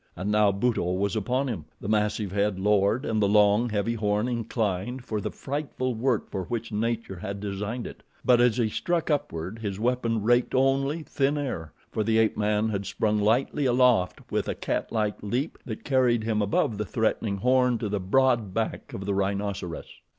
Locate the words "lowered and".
2.59-3.21